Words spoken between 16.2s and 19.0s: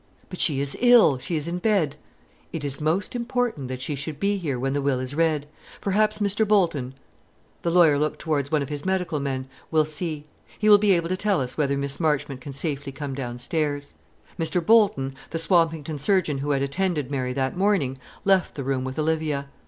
who had attended Mary that morning, left the room with